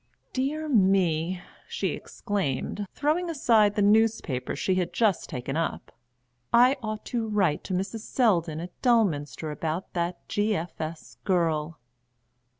[0.33, 5.91] "Dear me," she exclaimed, throwing aside the newspaper she had just taken up,
[6.51, 7.99] "I ought to write to Mrs.
[7.99, 11.17] Selldon at Dulminster about that G.F.S.
[11.23, 11.77] girl!"